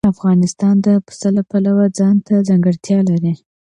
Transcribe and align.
افغانستان 0.13 0.75
د 0.85 0.87
پسه 1.05 1.29
د 1.35 1.39
پلوه 1.49 1.85
ځانته 1.97 2.33
ځانګړتیا 2.47 2.99
لري. 3.09 3.33